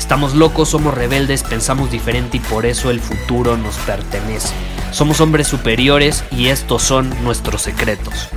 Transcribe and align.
Estamos 0.00 0.34
locos, 0.34 0.70
somos 0.70 0.94
rebeldes, 0.94 1.44
pensamos 1.44 1.90
diferente 1.90 2.38
y 2.38 2.40
por 2.40 2.64
eso 2.64 2.90
el 2.90 3.00
futuro 3.00 3.58
nos 3.58 3.76
pertenece. 3.80 4.52
Somos 4.92 5.20
hombres 5.20 5.46
superiores 5.46 6.24
y 6.32 6.48
estos 6.48 6.82
son 6.82 7.10
nuestros 7.22 7.60
secretos. 7.60 8.30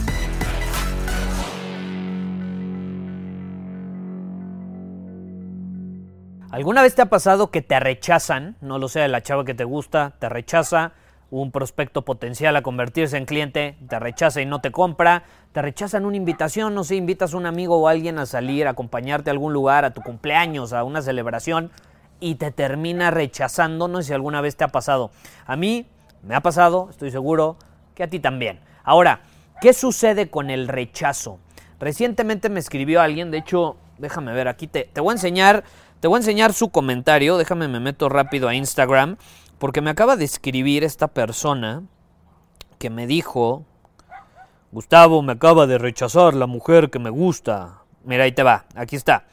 ¿Alguna 6.51 6.83
vez 6.83 6.95
te 6.95 7.01
ha 7.01 7.07
pasado 7.07 7.49
que 7.49 7.61
te 7.61 7.79
rechazan? 7.79 8.57
No 8.59 8.77
lo 8.77 8.89
sé, 8.89 9.07
la 9.07 9.23
chava 9.23 9.45
que 9.45 9.55
te 9.55 9.63
gusta 9.63 10.13
te 10.19 10.27
rechaza, 10.27 10.91
un 11.41 11.51
prospecto 11.51 12.03
potencial 12.03 12.55
a 12.55 12.61
convertirse 12.61 13.17
en 13.17 13.25
cliente 13.25 13.75
te 13.87 13.99
rechaza 13.99 14.41
y 14.41 14.45
no 14.45 14.61
te 14.61 14.71
compra, 14.71 15.23
te 15.51 15.61
rechazan 15.61 16.05
una 16.05 16.17
invitación, 16.17 16.75
no 16.75 16.83
sé, 16.83 16.95
invitas 16.95 17.33
a 17.33 17.37
un 17.37 17.45
amigo 17.45 17.77
o 17.77 17.87
alguien 17.87 18.19
a 18.19 18.25
salir, 18.25 18.67
a 18.67 18.71
acompañarte 18.71 19.29
a 19.29 19.33
algún 19.33 19.51
lugar, 19.51 19.83
a 19.85 19.93
tu 19.93 20.01
cumpleaños, 20.01 20.73
a 20.73 20.83
una 20.83 21.01
celebración 21.01 21.71
y 22.19 22.35
te 22.35 22.51
termina 22.51 23.09
rechazando, 23.09 23.87
no 23.87 24.01
sé 24.01 24.09
si 24.09 24.13
alguna 24.13 24.41
vez 24.41 24.55
te 24.55 24.63
ha 24.63 24.67
pasado. 24.67 25.11
A 25.45 25.55
mí 25.55 25.87
me 26.21 26.35
ha 26.35 26.41
pasado, 26.41 26.87
estoy 26.91 27.09
seguro 27.09 27.57
que 27.95 28.03
a 28.03 28.09
ti 28.09 28.19
también. 28.19 28.59
Ahora, 28.83 29.21
¿qué 29.59 29.73
sucede 29.73 30.29
con 30.29 30.49
el 30.49 30.67
rechazo? 30.67 31.39
Recientemente 31.79 32.49
me 32.49 32.59
escribió 32.59 33.01
alguien, 33.01 33.31
de 33.31 33.39
hecho, 33.39 33.77
déjame 33.97 34.33
ver, 34.33 34.47
aquí 34.47 34.67
te, 34.67 34.83
te 34.93 35.01
voy 35.01 35.11
a 35.11 35.13
enseñar 35.13 35.63
te 36.03 36.09
voy 36.09 36.17
a 36.17 36.19
enseñar 36.19 36.51
su 36.51 36.69
comentario, 36.69 37.37
déjame 37.37 37.69
me 37.69 37.79
meto 37.79 38.09
rápido 38.09 38.49
a 38.49 38.55
Instagram, 38.55 39.15
porque 39.63 39.79
me 39.79 39.91
acaba 39.91 40.17
de 40.17 40.25
escribir 40.25 40.83
esta 40.83 41.07
persona 41.07 41.83
que 42.79 42.89
me 42.89 43.07
dijo, 43.07 43.63
Gustavo, 44.73 45.21
me 45.21 45.31
acaba 45.31 45.67
de 45.67 45.77
rechazar 45.77 46.33
la 46.33 46.47
mujer 46.47 46.89
que 46.89 46.99
me 46.99 47.09
gusta. 47.09 47.83
Mira, 48.03 48.25
ahí 48.25 48.33
te 48.33 48.43
va, 48.43 48.65
aquí 48.75 48.97
está. 48.97 49.23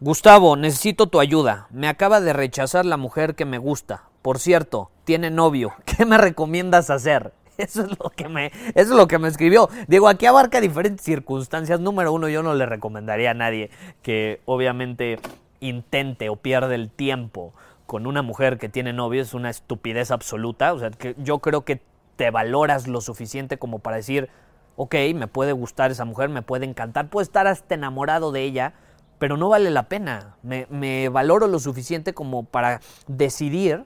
Gustavo, 0.00 0.56
necesito 0.56 1.08
tu 1.08 1.20
ayuda. 1.20 1.66
Me 1.68 1.86
acaba 1.86 2.22
de 2.22 2.32
rechazar 2.32 2.86
la 2.86 2.96
mujer 2.96 3.34
que 3.34 3.44
me 3.44 3.58
gusta. 3.58 4.04
Por 4.22 4.38
cierto, 4.38 4.90
tiene 5.04 5.30
novio. 5.30 5.74
¿Qué 5.84 6.06
me 6.06 6.16
recomiendas 6.16 6.88
hacer? 6.88 7.34
Eso 7.58 7.82
es 7.82 7.90
lo 7.90 8.08
que 8.08 8.30
me, 8.30 8.46
eso 8.46 8.72
es 8.74 8.88
lo 8.88 9.06
que 9.06 9.18
me 9.18 9.28
escribió. 9.28 9.68
Digo, 9.86 10.08
aquí 10.08 10.24
abarca 10.24 10.62
diferentes 10.62 11.04
circunstancias. 11.04 11.78
Número 11.78 12.10
uno, 12.10 12.30
yo 12.30 12.42
no 12.42 12.54
le 12.54 12.64
recomendaría 12.64 13.32
a 13.32 13.34
nadie 13.34 13.68
que 14.00 14.40
obviamente 14.46 15.18
intente 15.60 16.30
o 16.30 16.36
pierde 16.36 16.74
el 16.74 16.90
tiempo 16.90 17.52
con 17.86 18.06
una 18.06 18.22
mujer 18.22 18.58
que 18.58 18.68
tiene 18.68 18.92
novio 18.92 19.22
es 19.22 19.34
una 19.34 19.50
estupidez 19.50 20.10
absoluta. 20.10 20.72
O 20.72 20.78
sea, 20.78 20.90
que 20.90 21.14
yo 21.18 21.38
creo 21.38 21.64
que 21.64 21.80
te 22.16 22.30
valoras 22.30 22.88
lo 22.88 23.00
suficiente 23.00 23.58
como 23.58 23.78
para 23.78 23.96
decir, 23.96 24.28
ok, 24.76 24.94
me 25.14 25.26
puede 25.26 25.52
gustar 25.52 25.90
esa 25.90 26.04
mujer, 26.04 26.28
me 26.28 26.42
puede 26.42 26.66
encantar, 26.66 27.08
puedo 27.08 27.22
estar 27.22 27.46
hasta 27.46 27.74
enamorado 27.74 28.32
de 28.32 28.42
ella, 28.42 28.74
pero 29.18 29.36
no 29.36 29.48
vale 29.48 29.70
la 29.70 29.88
pena. 29.88 30.36
Me, 30.42 31.08
valoro 31.08 31.46
lo 31.46 31.58
suficiente 31.58 32.14
como 32.14 32.44
para 32.44 32.80
decidir 33.06 33.84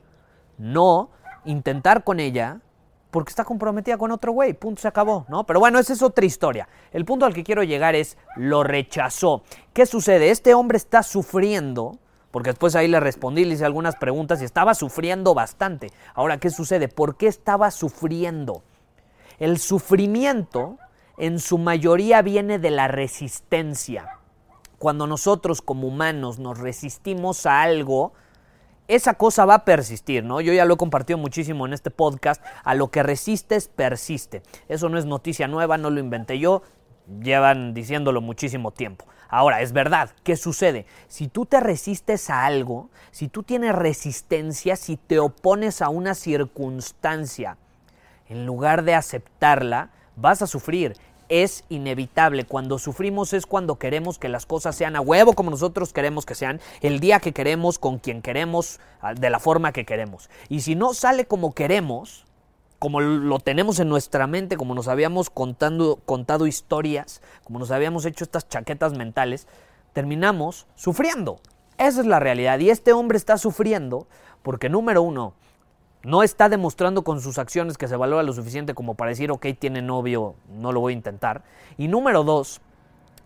no 0.59 1.11
intentar 1.45 2.05
con 2.05 2.21
ella 2.21 2.61
porque 3.11 3.31
está 3.31 3.45
comprometida 3.45 3.99
con 3.99 4.13
otro 4.13 4.31
güey, 4.31 4.53
punto, 4.53 4.83
se 4.83 4.87
acabó, 4.89 5.27
¿no? 5.29 5.45
Pero 5.45 5.59
bueno, 5.59 5.81
esa 5.81 5.93
es 5.93 6.03
otra 6.03 6.25
historia. 6.25 6.69
El 6.93 7.05
punto 7.05 7.27
al 7.27 7.35
que 7.35 7.43
quiero 7.43 7.65
llegar 7.65 7.97
es, 7.97 8.17
lo 8.37 8.63
rechazó. 8.63 9.43
¿Qué 9.73 9.85
sucede? 9.85 10.31
Este 10.31 10.55
hombre 10.55 10.77
está 10.77 11.03
sufriendo, 11.03 11.99
porque 12.31 12.51
después 12.51 12.77
ahí 12.77 12.89
le 12.89 13.01
respondí, 13.01 13.45
le 13.45 13.55
hice 13.55 13.65
algunas 13.65 13.97
preguntas 13.97 14.41
y 14.41 14.45
estaba 14.45 14.75
sufriendo 14.75 15.35
bastante. 15.35 15.91
Ahora, 16.15 16.39
¿qué 16.39 16.51
sucede? 16.51 16.89
¿Por 16.89 17.17
qué 17.17 17.27
estaba 17.27 17.71
sufriendo? 17.71 18.63
El 19.39 19.59
sufrimiento 19.59 20.79
en 21.19 21.39
su 21.39 21.59
mayoría 21.59 22.23
viene 22.23 22.59
de 22.59 22.71
la 22.71 22.89
resistencia. 22.89 24.19
Cuando 24.79 25.07
nosotros 25.07 25.61
como 25.61 25.89
humanos 25.89 26.39
nos 26.39 26.59
resistimos 26.59 27.47
a 27.47 27.63
algo, 27.63 28.13
esa 28.89 29.15
cosa 29.15 29.45
va 29.45 29.55
a 29.55 29.65
persistir, 29.65 30.25
¿no? 30.25 30.41
Yo 30.41 30.53
ya 30.53 30.65
lo 30.65 30.75
he 30.75 30.77
compartido 30.77 31.19
muchísimo 31.19 31.67
en 31.67 31.73
este 31.73 31.91
podcast. 31.91 32.45
A 32.65 32.75
lo 32.75 32.91
que 32.91 33.03
resistes, 33.03 33.69
persiste. 33.69 34.43
Eso 34.69 34.89
no 34.89 34.99
es 34.99 35.05
noticia 35.05 35.47
nueva, 35.47 35.79
no 35.79 35.91
lo 35.91 36.01
inventé 36.01 36.39
yo. 36.39 36.63
Llevan 37.23 37.75
diciéndolo 37.75 38.21
muchísimo 38.21 38.73
tiempo. 38.73 39.05
Ahora, 39.31 39.63
es 39.63 39.73
verdad, 39.73 40.11
¿qué 40.25 40.37
sucede? 40.37 40.87
Si 41.09 41.29
tú 41.29 41.47
te 41.47 41.61
resistes 41.61 42.31
a 42.31 42.45
algo, 42.45 42.91
si 43.13 43.29
tú 43.29 43.43
tienes 43.43 43.75
resistencia, 43.75 44.77
si 44.77 44.97
te 44.97 45.19
opones 45.19 45.83
a 45.83 45.89
una 45.89 46.15
circunstancia, 46.15 47.57
en 48.29 48.45
lugar 48.45 48.85
de 48.85 48.95
aceptarla, 48.95 49.91
vas 50.17 50.43
a 50.43 50.47
sufrir 50.47 50.97
es 51.31 51.65
inevitable. 51.69 52.45
Cuando 52.45 52.79
sufrimos 52.79 53.33
es 53.33 53.47
cuando 53.47 53.77
queremos 53.77 54.19
que 54.19 54.29
las 54.29 54.45
cosas 54.45 54.77
sean 54.77 54.97
a 54.97 55.01
huevo 55.01 55.33
como 55.33 55.51
nosotros 55.51 55.93
queremos 55.95 56.27
que 56.27 56.35
sean, 56.35 56.61
el 56.83 57.01
día 57.01 57.21
que 57.21 57.33
queremos, 57.33 57.79
con 57.79 57.99
quien 57.99 58.21
queremos, 58.21 58.81
ah, 59.01 59.15
de 59.15 59.31
la 59.31 59.39
forma 59.39 59.73
que 59.73 59.87
queremos. 59.87 60.29
Y 60.49 60.61
si 60.61 60.75
no 60.75 60.93
sale 60.93 61.25
como 61.25 61.55
queremos, 61.55 62.27
como 62.81 63.01
lo 63.01 63.39
tenemos 63.41 63.79
en 63.79 63.91
nuestra 63.91 64.27
mente, 64.27 64.57
como 64.57 64.75
nos 64.75 64.89
habíamos 64.89 65.29
contando, 65.29 66.01
contado 66.07 66.47
historias, 66.47 67.21
como 67.45 67.59
nos 67.59 67.71
habíamos 67.71 68.07
hecho 68.07 68.25
estas 68.25 68.49
chaquetas 68.49 68.97
mentales, 68.97 69.47
terminamos 69.93 70.67
sufriendo. 70.77 71.41
Esa 71.77 72.01
es 72.01 72.07
la 72.07 72.21
realidad. 72.21 72.59
Y 72.59 72.71
este 72.71 72.95
hombre 72.95 73.19
está 73.19 73.37
sufriendo 73.37 74.07
porque, 74.43 74.71
número 74.71 75.03
uno, 75.03 75.35
no 76.03 76.23
está 76.23 76.49
demostrando 76.49 77.05
con 77.05 77.21
sus 77.21 77.37
acciones 77.37 77.77
que 77.77 77.87
se 77.87 77.97
valora 77.97 78.23
lo 78.23 78.33
suficiente 78.33 78.73
como 78.73 78.95
para 78.95 79.11
decir, 79.11 79.31
ok, 79.31 79.47
tiene 79.59 79.83
novio, 79.83 80.35
no 80.49 80.73
lo 80.73 80.81
voy 80.81 80.95
a 80.95 80.97
intentar. 80.97 81.43
Y 81.77 81.89
número 81.89 82.25
dos, 82.25 82.63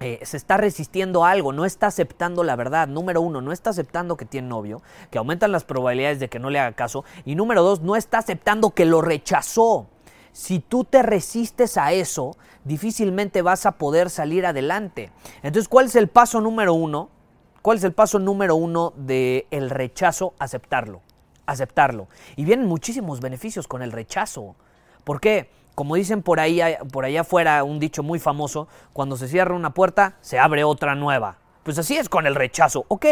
eh, 0.01 0.21
se 0.23 0.37
está 0.37 0.57
resistiendo 0.57 1.25
a 1.25 1.31
algo, 1.31 1.53
no 1.53 1.65
está 1.65 1.87
aceptando 1.87 2.45
la 2.45 2.57
verdad. 2.57 2.89
Número 2.89 3.21
uno, 3.21 3.41
no 3.41 3.53
está 3.53 3.71
aceptando 3.71 4.17
que 4.17 4.25
tiene 4.25 4.49
novio, 4.49 4.83
que 5.11 5.19
aumentan 5.19 5.53
las 5.53 5.65
probabilidades 5.65 6.21
de 6.21 6.29
que 6.29 6.39
no 6.39 6.51
le 6.51 6.59
haga 6.59 6.73
caso. 6.73 7.05
Y 7.25 7.35
número 7.35 7.63
dos, 7.63 7.81
no 7.81 7.97
está 7.97 8.19
aceptando 8.19 8.71
que 8.71 8.85
lo 8.85 9.01
rechazó. 9.01 9.87
Si 10.33 10.59
tú 10.59 10.85
te 10.85 11.03
resistes 11.03 11.77
a 11.79 11.93
eso, 11.93 12.37
difícilmente 12.65 13.43
vas 13.43 13.67
a 13.67 13.73
poder 13.73 14.11
salir 14.11 14.47
adelante. 14.47 15.11
Entonces, 15.43 15.69
¿cuál 15.69 15.87
es 15.87 15.97
el 15.97 16.09
paso 16.09 16.41
número 16.41 16.75
uno? 16.75 17.11
¿Cuál 17.63 17.79
es 17.79 17.85
el 17.85 17.93
paso 17.93 18.19
número 18.19 18.57
uno 18.57 18.93
del 18.97 19.47
el 19.51 19.71
rechazo? 19.71 20.35
Aceptarlo 20.39 21.03
aceptarlo. 21.47 22.09
Y 22.37 22.45
vienen 22.45 22.67
muchísimos 22.67 23.21
beneficios 23.21 23.69
con 23.69 23.83
el 23.83 23.93
rechazo. 23.93 24.57
¿Por 25.05 25.21
qué? 25.21 25.51
Como 25.75 25.97
dicen 25.97 26.23
por 26.23 26.41
ahí, 26.41 26.61
por 26.93 27.05
allá 27.05 27.23
afuera, 27.23 27.63
un 27.65 27.79
dicho 27.79 28.03
muy 28.03 28.19
famoso, 28.19 28.69
cuando 28.93 29.17
se 29.17 29.29
cierra 29.29 29.55
una 29.55 29.75
puerta, 29.75 30.17
se 30.21 30.39
abre 30.39 30.65
otra 30.65 30.95
nueva. 30.95 31.39
Pues 31.63 31.79
así 31.79 31.97
es 31.97 32.09
con 32.09 32.27
el 32.27 32.35
rechazo. 32.35 32.85
Ok, 32.89 33.07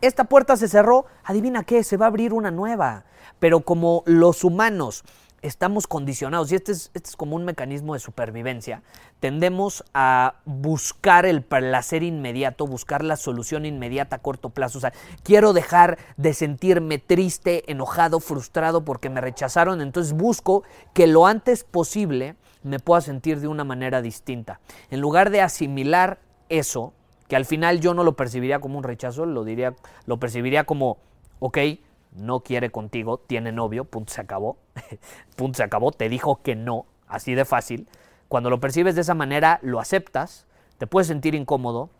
esta 0.00 0.24
puerta 0.24 0.56
se 0.56 0.66
cerró, 0.66 1.06
adivina 1.24 1.64
qué, 1.64 1.84
se 1.84 1.96
va 1.96 2.06
a 2.06 2.08
abrir 2.08 2.32
una 2.32 2.50
nueva. 2.50 3.04
Pero 3.38 3.60
como 3.60 4.02
los 4.06 4.44
humanos 4.44 5.04
estamos 5.42 5.86
condicionados, 5.86 6.50
y 6.50 6.56
este 6.56 6.72
es, 6.72 6.90
este 6.94 7.10
es 7.10 7.16
como 7.16 7.36
un 7.36 7.44
mecanismo 7.44 7.94
de 7.94 8.00
supervivencia, 8.00 8.82
tendemos 9.20 9.84
a 9.94 10.36
buscar 10.44 11.26
el 11.26 11.42
placer 11.42 12.02
inmediato, 12.02 12.66
buscar 12.66 13.04
la 13.04 13.16
solución 13.16 13.66
inmediata 13.66 14.16
a 14.16 14.18
corto 14.20 14.50
plazo. 14.50 14.78
O 14.78 14.80
sea, 14.80 14.92
quiero 15.22 15.52
dejar 15.52 15.98
de 16.16 16.34
sentirme 16.34 16.98
triste, 16.98 17.70
enojado, 17.70 18.20
frustrado 18.20 18.84
porque 18.84 19.10
me 19.10 19.20
rechazaron, 19.20 19.80
entonces 19.80 20.12
busco 20.12 20.62
que 20.94 21.06
lo 21.06 21.26
antes 21.26 21.64
posible 21.64 22.36
me 22.62 22.78
pueda 22.78 23.00
sentir 23.00 23.40
de 23.40 23.48
una 23.48 23.64
manera 23.64 24.02
distinta. 24.02 24.60
En 24.90 25.00
lugar 25.00 25.30
de 25.30 25.40
asimilar 25.40 26.18
eso, 26.48 26.92
que 27.28 27.36
al 27.36 27.44
final 27.44 27.80
yo 27.80 27.94
no 27.94 28.04
lo 28.04 28.16
percibiría 28.16 28.60
como 28.60 28.78
un 28.78 28.84
rechazo, 28.84 29.26
lo 29.26 29.44
diría, 29.44 29.74
lo 30.06 30.18
percibiría 30.18 30.64
como, 30.64 30.98
ok, 31.40 31.58
no 32.12 32.40
quiere 32.40 32.70
contigo, 32.70 33.18
tiene 33.18 33.52
novio, 33.52 33.84
punto 33.84 34.12
se 34.12 34.20
acabó, 34.20 34.58
punto 35.36 35.56
se 35.56 35.62
acabó, 35.62 35.92
te 35.92 36.08
dijo 36.08 36.40
que 36.42 36.56
no, 36.56 36.86
así 37.06 37.34
de 37.34 37.44
fácil. 37.44 37.88
Cuando 38.28 38.50
lo 38.50 38.60
percibes 38.60 38.94
de 38.94 39.00
esa 39.00 39.14
manera, 39.14 39.58
lo 39.62 39.80
aceptas, 39.80 40.46
te 40.78 40.86
puedes 40.86 41.08
sentir 41.08 41.34
incómodo, 41.34 41.90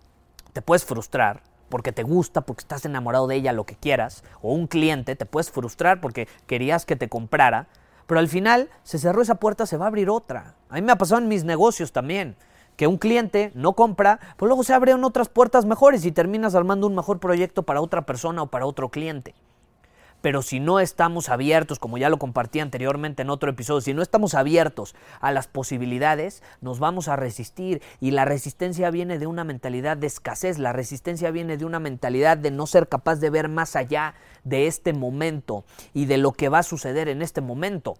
te 0.52 0.62
puedes 0.62 0.84
frustrar, 0.84 1.42
porque 1.68 1.92
te 1.92 2.02
gusta, 2.02 2.42
porque 2.42 2.62
estás 2.62 2.84
enamorado 2.84 3.26
de 3.26 3.36
ella, 3.36 3.52
lo 3.52 3.64
que 3.64 3.76
quieras, 3.76 4.24
o 4.40 4.52
un 4.52 4.66
cliente, 4.66 5.16
te 5.16 5.26
puedes 5.26 5.50
frustrar 5.50 6.00
porque 6.00 6.28
querías 6.46 6.86
que 6.86 6.96
te 6.96 7.08
comprara, 7.08 7.68
pero 8.06 8.20
al 8.20 8.28
final 8.28 8.70
se 8.84 8.98
cerró 8.98 9.20
esa 9.20 9.36
puerta, 9.36 9.66
se 9.66 9.76
va 9.76 9.84
a 9.84 9.88
abrir 9.88 10.08
otra. 10.08 10.54
A 10.70 10.76
mí 10.76 10.82
me 10.82 10.92
ha 10.92 10.96
pasado 10.96 11.20
en 11.20 11.28
mis 11.28 11.44
negocios 11.44 11.92
también, 11.92 12.36
que 12.76 12.86
un 12.86 12.96
cliente 12.96 13.52
no 13.54 13.74
compra, 13.74 14.18
pero 14.36 14.46
luego 14.46 14.64
se 14.64 14.72
abren 14.72 15.04
otras 15.04 15.28
puertas 15.28 15.66
mejores 15.66 16.04
y 16.06 16.12
terminas 16.12 16.54
armando 16.54 16.86
un 16.86 16.94
mejor 16.94 17.18
proyecto 17.18 17.64
para 17.64 17.80
otra 17.80 18.06
persona 18.06 18.42
o 18.42 18.46
para 18.46 18.66
otro 18.66 18.88
cliente. 18.88 19.34
Pero 20.20 20.42
si 20.42 20.58
no 20.58 20.80
estamos 20.80 21.28
abiertos, 21.28 21.78
como 21.78 21.96
ya 21.96 22.10
lo 22.10 22.18
compartí 22.18 22.60
anteriormente 22.60 23.22
en 23.22 23.30
otro 23.30 23.50
episodio, 23.50 23.80
si 23.80 23.94
no 23.94 24.02
estamos 24.02 24.34
abiertos 24.34 24.96
a 25.20 25.30
las 25.30 25.46
posibilidades, 25.46 26.42
nos 26.60 26.80
vamos 26.80 27.08
a 27.08 27.16
resistir. 27.16 27.82
Y 28.00 28.10
la 28.10 28.24
resistencia 28.24 28.90
viene 28.90 29.18
de 29.18 29.26
una 29.26 29.44
mentalidad 29.44 29.96
de 29.96 30.08
escasez, 30.08 30.58
la 30.58 30.72
resistencia 30.72 31.30
viene 31.30 31.56
de 31.56 31.64
una 31.64 31.78
mentalidad 31.78 32.36
de 32.36 32.50
no 32.50 32.66
ser 32.66 32.88
capaz 32.88 33.16
de 33.16 33.30
ver 33.30 33.48
más 33.48 33.76
allá 33.76 34.14
de 34.44 34.66
este 34.66 34.92
momento 34.92 35.64
y 35.94 36.06
de 36.06 36.18
lo 36.18 36.32
que 36.32 36.48
va 36.48 36.60
a 36.60 36.64
suceder 36.64 37.08
en 37.08 37.22
este 37.22 37.40
momento. 37.40 37.96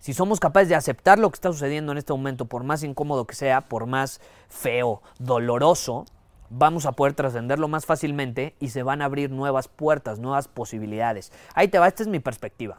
Si 0.00 0.14
somos 0.14 0.38
capaces 0.38 0.68
de 0.68 0.76
aceptar 0.76 1.18
lo 1.18 1.30
que 1.30 1.36
está 1.36 1.52
sucediendo 1.52 1.92
en 1.92 1.98
este 1.98 2.12
momento, 2.12 2.44
por 2.46 2.62
más 2.62 2.82
incómodo 2.84 3.26
que 3.26 3.34
sea, 3.34 3.62
por 3.62 3.86
más 3.86 4.20
feo, 4.48 5.02
doloroso, 5.18 6.06
vamos 6.50 6.86
a 6.86 6.92
poder 6.92 7.14
trascenderlo 7.14 7.68
más 7.68 7.86
fácilmente 7.86 8.54
y 8.60 8.70
se 8.70 8.82
van 8.82 9.02
a 9.02 9.06
abrir 9.06 9.30
nuevas 9.30 9.68
puertas, 9.68 10.18
nuevas 10.18 10.48
posibilidades. 10.48 11.32
Ahí 11.54 11.68
te 11.68 11.78
va, 11.78 11.88
esta 11.88 12.02
es 12.02 12.08
mi 12.08 12.20
perspectiva. 12.20 12.78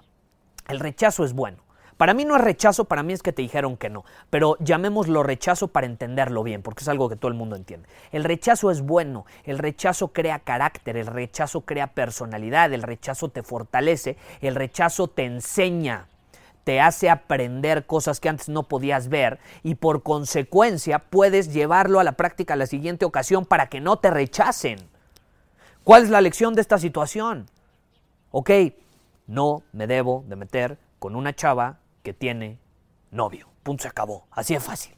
El 0.68 0.80
rechazo 0.80 1.24
es 1.24 1.33
bueno. 1.33 1.63
Para 2.00 2.13
mí 2.13 2.24
no 2.24 2.38
es 2.38 2.42
rechazo, 2.42 2.86
para 2.86 3.04
mí 3.04 3.12
es 3.12 3.21
que 3.21 3.33
te 3.33 3.42
dijeron 3.42 3.75
que 3.75 3.89
no, 3.89 4.06
pero 4.30 4.56
llamémoslo 4.62 5.21
rechazo 5.21 5.68
para 5.68 5.86
entenderlo 5.86 6.44
bien, 6.44 6.62
porque 6.62 6.81
es 6.81 6.88
algo 6.88 7.10
que 7.10 7.18
todo 7.18 7.27
el 7.27 7.38
mundo 7.38 7.57
entiende. 7.57 7.89
El 8.13 8.24
rechazo 8.24 8.71
es 8.71 8.80
bueno, 8.80 9.25
el 9.44 9.57
rechazo 9.57 10.07
crea 10.13 10.39
carácter, 10.39 10.95
el 10.95 11.07
rechazo 11.07 11.60
crea 11.60 11.88
personalidad, 11.88 12.71
el 12.71 12.83
rechazo 12.83 13.27
te 13.27 13.44
fortalece, 13.44 14.16
el 14.39 14.56
rechazo 14.56 15.10
te 15.10 15.25
enseña 15.25 16.07
te 16.69 16.81
hace 16.81 17.10
aprender 17.10 17.88
cosas 17.88 18.19
que 18.19 18.30
antes 18.30 18.48
no 18.48 18.68
podías 18.68 19.07
ver 19.07 19.39
y 19.63 19.74
por 19.74 20.04
consecuencia 20.04 21.00
puedes 21.00 21.51
llevarlo 21.51 22.00
a 22.00 22.04
la 22.04 22.12
práctica 22.12 22.56
la 22.56 22.68
siguiente 22.68 23.06
ocasión 23.06 23.44
para 23.44 23.69
que 23.69 23.81
no 23.81 23.98
te 23.98 24.12
rechacen. 24.12 24.77
¿Cuál 25.83 26.04
es 26.04 26.12
la 26.12 26.21
lección 26.21 26.54
de 26.54 26.62
esta 26.62 26.77
situación? 26.77 27.48
Ok, 28.30 28.51
no 29.25 29.63
me 29.71 29.88
debo 29.88 30.24
de 30.27 30.36
meter 30.36 30.77
con 31.00 31.16
una 31.16 31.36
chava 31.36 31.80
que 32.04 32.13
tiene 32.13 32.60
novio. 33.10 33.50
Punto, 33.63 33.81
se 33.81 33.88
acabó. 33.88 34.27
Así 34.30 34.54
es 34.54 34.63
fácil. 34.63 34.94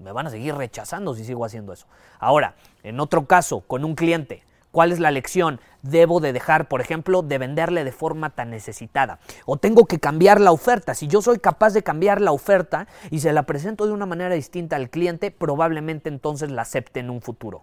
Me 0.00 0.12
van 0.12 0.26
a 0.26 0.30
seguir 0.30 0.54
rechazando 0.54 1.14
si 1.14 1.24
sigo 1.24 1.46
haciendo 1.46 1.72
eso. 1.72 1.86
Ahora, 2.18 2.54
en 2.82 3.00
otro 3.00 3.24
caso, 3.24 3.62
con 3.62 3.82
un 3.86 3.94
cliente, 3.94 4.44
¿cuál 4.74 4.92
es 4.92 4.98
la 5.00 5.10
lección? 5.10 5.60
debo 5.84 6.20
de 6.20 6.32
dejar, 6.32 6.66
por 6.66 6.80
ejemplo, 6.80 7.22
de 7.22 7.38
venderle 7.38 7.84
de 7.84 7.92
forma 7.92 8.30
tan 8.30 8.50
necesitada. 8.50 9.20
O 9.46 9.58
tengo 9.58 9.86
que 9.86 10.00
cambiar 10.00 10.40
la 10.40 10.50
oferta. 10.50 10.94
Si 10.94 11.06
yo 11.06 11.22
soy 11.22 11.38
capaz 11.38 11.72
de 11.74 11.82
cambiar 11.82 12.20
la 12.20 12.32
oferta 12.32 12.88
y 13.10 13.20
se 13.20 13.32
la 13.32 13.44
presento 13.44 13.86
de 13.86 13.92
una 13.92 14.06
manera 14.06 14.34
distinta 14.34 14.76
al 14.76 14.90
cliente, 14.90 15.30
probablemente 15.30 16.08
entonces 16.08 16.50
la 16.50 16.62
acepte 16.62 17.00
en 17.00 17.10
un 17.10 17.20
futuro. 17.20 17.62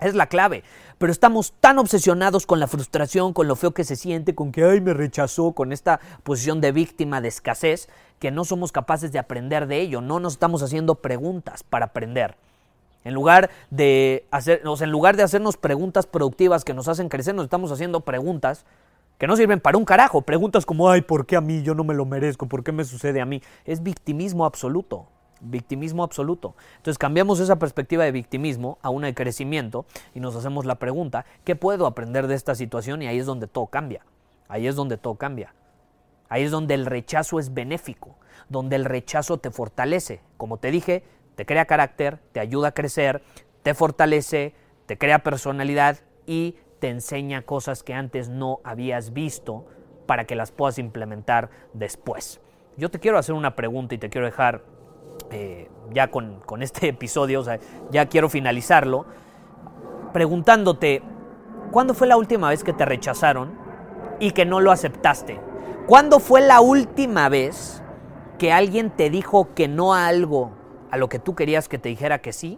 Es 0.00 0.14
la 0.14 0.26
clave. 0.26 0.64
Pero 0.98 1.10
estamos 1.10 1.54
tan 1.60 1.78
obsesionados 1.78 2.46
con 2.46 2.60
la 2.60 2.66
frustración, 2.66 3.32
con 3.32 3.48
lo 3.48 3.56
feo 3.56 3.72
que 3.72 3.84
se 3.84 3.96
siente, 3.96 4.34
con 4.34 4.52
que, 4.52 4.64
ay, 4.64 4.80
me 4.80 4.92
rechazó, 4.92 5.52
con 5.52 5.72
esta 5.72 6.00
posición 6.24 6.60
de 6.60 6.72
víctima 6.72 7.20
de 7.20 7.28
escasez, 7.28 7.88
que 8.18 8.30
no 8.30 8.44
somos 8.44 8.70
capaces 8.70 9.12
de 9.12 9.18
aprender 9.18 9.66
de 9.66 9.80
ello. 9.80 10.00
No 10.00 10.20
nos 10.20 10.34
estamos 10.34 10.62
haciendo 10.62 10.96
preguntas 10.96 11.62
para 11.62 11.86
aprender. 11.86 12.36
En 13.04 13.14
lugar 13.14 13.50
de 13.70 14.26
en 14.32 14.90
lugar 14.90 15.16
de 15.16 15.22
hacernos 15.22 15.56
preguntas 15.56 16.06
productivas 16.06 16.64
que 16.64 16.74
nos 16.74 16.88
hacen 16.88 17.08
crecer, 17.08 17.34
nos 17.34 17.44
estamos 17.44 17.70
haciendo 17.70 18.00
preguntas 18.00 18.64
que 19.18 19.26
no 19.26 19.36
sirven 19.36 19.60
para 19.60 19.78
un 19.78 19.84
carajo. 19.84 20.22
Preguntas 20.22 20.66
como, 20.66 20.90
ay, 20.90 21.02
¿por 21.02 21.26
qué 21.26 21.36
a 21.36 21.40
mí? 21.40 21.62
Yo 21.62 21.74
no 21.74 21.84
me 21.84 21.94
lo 21.94 22.04
merezco. 22.04 22.46
¿Por 22.46 22.64
qué 22.64 22.72
me 22.72 22.84
sucede 22.84 23.20
a 23.20 23.26
mí? 23.26 23.42
Es 23.64 23.82
victimismo 23.82 24.44
absoluto. 24.44 25.06
Victimismo 25.40 26.02
absoluto. 26.02 26.56
Entonces 26.76 26.98
cambiamos 26.98 27.38
esa 27.38 27.56
perspectiva 27.58 28.04
de 28.04 28.12
victimismo 28.12 28.78
a 28.82 28.90
una 28.90 29.06
de 29.06 29.14
crecimiento 29.14 29.84
y 30.14 30.20
nos 30.20 30.34
hacemos 30.34 30.64
la 30.64 30.76
pregunta, 30.76 31.26
¿qué 31.44 31.54
puedo 31.54 31.86
aprender 31.86 32.26
de 32.26 32.34
esta 32.34 32.54
situación? 32.54 33.02
Y 33.02 33.06
ahí 33.06 33.18
es 33.18 33.26
donde 33.26 33.46
todo 33.46 33.66
cambia. 33.66 34.04
Ahí 34.48 34.66
es 34.66 34.74
donde 34.74 34.96
todo 34.96 35.16
cambia. 35.16 35.54
Ahí 36.28 36.42
es 36.42 36.50
donde 36.50 36.74
el 36.74 36.86
rechazo 36.86 37.38
es 37.38 37.52
benéfico, 37.52 38.16
donde 38.48 38.76
el 38.76 38.84
rechazo 38.84 39.38
te 39.38 39.50
fortalece. 39.50 40.22
Como 40.36 40.56
te 40.56 40.70
dije, 40.70 41.04
te 41.36 41.46
crea 41.46 41.64
carácter, 41.64 42.18
te 42.32 42.40
ayuda 42.40 42.68
a 42.68 42.74
crecer, 42.74 43.22
te 43.62 43.74
fortalece, 43.74 44.54
te 44.86 44.98
crea 44.98 45.20
personalidad 45.20 45.98
y 46.26 46.56
te 46.78 46.88
enseña 46.88 47.42
cosas 47.42 47.82
que 47.82 47.94
antes 47.94 48.28
no 48.28 48.60
habías 48.64 49.12
visto 49.12 49.64
para 50.06 50.24
que 50.24 50.36
las 50.36 50.52
puedas 50.52 50.78
implementar 50.78 51.50
después. 51.72 52.40
Yo 52.76 52.90
te 52.90 53.00
quiero 53.00 53.18
hacer 53.18 53.34
una 53.34 53.56
pregunta 53.56 53.94
y 53.94 53.98
te 53.98 54.10
quiero 54.10 54.26
dejar 54.26 54.62
eh, 55.30 55.70
ya 55.92 56.10
con, 56.10 56.40
con 56.40 56.62
este 56.62 56.88
episodio, 56.88 57.40
o 57.40 57.44
sea, 57.44 57.58
ya 57.90 58.06
quiero 58.06 58.28
finalizarlo, 58.28 59.06
preguntándote, 60.12 61.02
¿cuándo 61.70 61.94
fue 61.94 62.06
la 62.06 62.16
última 62.16 62.50
vez 62.50 62.62
que 62.62 62.72
te 62.72 62.84
rechazaron 62.84 63.52
y 64.20 64.32
que 64.32 64.44
no 64.44 64.60
lo 64.60 64.70
aceptaste? 64.70 65.40
¿Cuándo 65.86 66.18
fue 66.18 66.40
la 66.40 66.60
última 66.60 67.28
vez 67.28 67.82
que 68.38 68.52
alguien 68.52 68.90
te 68.90 69.10
dijo 69.10 69.54
que 69.54 69.68
no 69.68 69.94
a 69.94 70.06
algo 70.06 70.52
a 70.94 70.96
lo 70.96 71.08
que 71.08 71.18
tú 71.18 71.34
querías 71.34 71.68
que 71.68 71.76
te 71.76 71.88
dijera 71.88 72.20
que 72.20 72.32
sí 72.32 72.56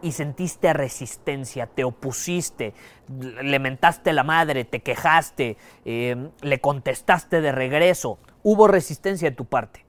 y 0.00 0.12
sentiste 0.12 0.72
resistencia, 0.72 1.66
te 1.66 1.84
opusiste, 1.84 2.72
le 3.18 3.58
mentaste 3.58 4.14
la 4.14 4.22
madre, 4.22 4.64
te 4.64 4.80
quejaste, 4.80 5.58
em, 5.84 6.30
le 6.40 6.58
contestaste 6.62 7.42
de 7.42 7.52
regreso, 7.52 8.18
hubo 8.42 8.66
resistencia 8.66 9.28
de 9.28 9.36
tu 9.36 9.44
parte. 9.44 9.84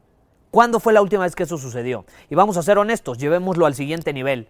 ¿Cuándo 0.51 0.81
fue 0.81 0.91
la 0.91 1.01
última 1.01 1.23
vez 1.23 1.33
que 1.33 1.43
eso 1.43 1.57
sucedió? 1.57 2.05
Y 2.29 2.35
vamos 2.35 2.57
a 2.57 2.61
ser 2.61 2.77
honestos, 2.77 3.19
llevémoslo 3.19 3.65
al 3.65 3.73
siguiente 3.73 4.11
nivel. 4.11 4.49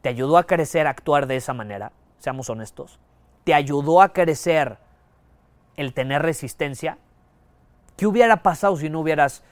¿Te 0.00 0.08
ayudó 0.08 0.38
a 0.38 0.44
crecer 0.44 0.86
actuar 0.86 1.26
de 1.26 1.36
esa 1.36 1.52
manera? 1.52 1.92
Seamos 2.20 2.48
honestos. 2.48 2.98
¿Te 3.44 3.52
ayudó 3.52 4.00
a 4.00 4.14
crecer 4.14 4.78
el 5.76 5.92
tener 5.92 6.22
resistencia? 6.22 6.96
¿Qué 7.98 8.06
hubiera 8.06 8.42
pasado 8.42 8.78
si 8.78 8.88
no 8.88 9.00
hubieras 9.00 9.44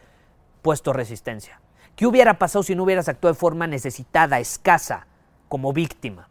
puesto 0.62 0.94
resistencia? 0.94 1.60
¿Qué 1.96 2.06
hubiera 2.06 2.38
pasado 2.38 2.62
si 2.62 2.75
no 2.75 2.82
hubieras 2.82 3.08
actuado 3.08 3.35
de 3.35 3.38
forma 3.38 3.67
necesitada, 3.67 4.41
escasa, 4.41 5.06
como 5.49 5.73
víctima? 5.73 6.29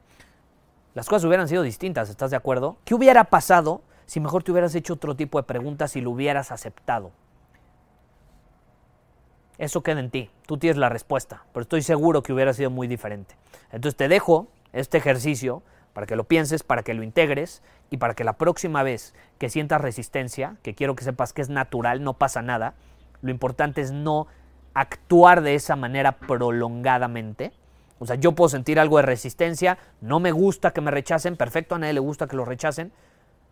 Las 0.93 1.07
cosas 1.07 1.25
hubieran 1.25 1.47
sido 1.47 1.63
distintas, 1.63 2.09
¿estás 2.09 2.31
de 2.31 2.37
acuerdo? 2.37 2.77
¿Qué 2.83 2.93
hubiera 2.93 3.23
pasado 3.25 3.81
si 4.05 4.19
mejor 4.19 4.43
te 4.43 4.51
hubieras 4.51 4.75
hecho 4.75 4.93
otro 4.93 5.15
tipo 5.15 5.39
de 5.39 5.43
preguntas 5.43 5.95
y 5.95 6.01
lo 6.01 6.11
hubieras 6.11 6.51
aceptado? 6.51 7.11
Eso 9.57 9.81
queda 9.81 10.01
en 10.01 10.09
ti, 10.09 10.29
tú 10.45 10.57
tienes 10.57 10.77
la 10.77 10.89
respuesta, 10.89 11.45
pero 11.53 11.61
estoy 11.61 11.81
seguro 11.81 12.23
que 12.23 12.33
hubiera 12.33 12.53
sido 12.53 12.69
muy 12.69 12.87
diferente. 12.87 13.35
Entonces 13.71 13.95
te 13.95 14.07
dejo 14.07 14.47
este 14.73 14.97
ejercicio 14.97 15.63
para 15.93 16.07
que 16.07 16.15
lo 16.15 16.25
pienses, 16.25 16.63
para 16.63 16.83
que 16.83 16.93
lo 16.93 17.03
integres 17.03 17.61
y 17.89 17.97
para 17.97 18.15
que 18.15 18.23
la 18.23 18.33
próxima 18.33 18.83
vez 18.83 19.13
que 19.37 19.49
sientas 19.49 19.79
resistencia, 19.79 20.57
que 20.61 20.75
quiero 20.75 20.95
que 20.95 21.03
sepas 21.03 21.31
que 21.31 21.41
es 21.41 21.49
natural, 21.49 22.03
no 22.03 22.15
pasa 22.15 22.41
nada, 22.41 22.73
lo 23.21 23.31
importante 23.31 23.81
es 23.81 23.91
no 23.91 24.27
actuar 24.73 25.41
de 25.41 25.55
esa 25.55 25.75
manera 25.75 26.13
prolongadamente. 26.17 27.51
O 27.99 28.05
sea, 28.05 28.15
yo 28.15 28.33
puedo 28.33 28.49
sentir 28.49 28.79
algo 28.79 28.97
de 28.97 29.03
resistencia, 29.03 29.77
no 30.01 30.19
me 30.19 30.31
gusta 30.31 30.71
que 30.71 30.81
me 30.81 30.91
rechacen, 30.91 31.37
perfecto, 31.37 31.75
a 31.75 31.79
nadie 31.79 31.93
le 31.93 31.99
gusta 31.99 32.27
que 32.27 32.35
lo 32.35 32.43
rechacen, 32.43 32.91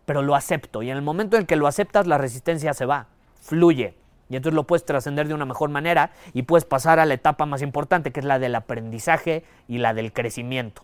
pero 0.05 0.21
lo 0.21 0.35
acepto. 0.35 0.81
Y 0.83 0.89
en 0.89 0.97
el 0.97 1.03
momento 1.03 1.37
en 1.37 1.45
que 1.45 1.55
lo 1.55 1.67
aceptas, 1.67 2.07
la 2.07 2.17
resistencia 2.17 2.73
se 2.73 2.85
va, 2.85 3.07
fluye. 3.41 3.95
Y 4.29 4.35
entonces 4.35 4.55
lo 4.55 4.65
puedes 4.65 4.85
trascender 4.85 5.27
de 5.27 5.33
una 5.33 5.45
mejor 5.45 5.69
manera 5.69 6.11
y 6.33 6.43
puedes 6.43 6.65
pasar 6.65 6.99
a 6.99 7.05
la 7.05 7.13
etapa 7.13 7.45
más 7.45 7.61
importante, 7.61 8.11
que 8.11 8.21
es 8.21 8.25
la 8.25 8.39
del 8.39 8.55
aprendizaje 8.55 9.43
y 9.67 9.77
la 9.77 9.93
del 9.93 10.13
crecimiento. 10.13 10.83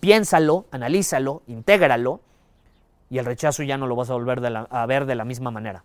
Piénsalo, 0.00 0.66
analízalo, 0.70 1.42
intégralo 1.46 2.20
y 3.10 3.18
el 3.18 3.24
rechazo 3.24 3.62
ya 3.62 3.76
no 3.76 3.86
lo 3.86 3.96
vas 3.96 4.10
a 4.10 4.14
volver 4.14 4.40
a 4.70 4.86
ver 4.86 5.06
de 5.06 5.14
la 5.14 5.24
misma 5.24 5.50
manera. 5.50 5.84